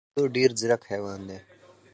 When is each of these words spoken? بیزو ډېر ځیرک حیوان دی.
بیزو 0.13 0.23
ډېر 0.35 0.49
ځیرک 0.59 0.81
حیوان 0.91 1.19
دی. 1.27 1.37